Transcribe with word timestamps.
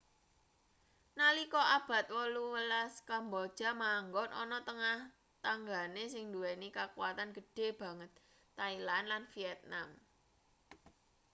nalika 1.17 1.61
abad 1.77 2.05
18 2.07 3.09
kamboja 3.09 3.69
manggon 3.81 4.29
ana 4.41 4.57
tengah 4.67 4.99
tanggane 5.45 6.03
sing 6.13 6.23
nduweni 6.27 6.67
kakuwatan 6.77 7.29
gedhe 7.37 7.67
banget 7.81 8.11
thailand 8.57 9.05
lan 9.11 9.23
vietnam 9.33 9.89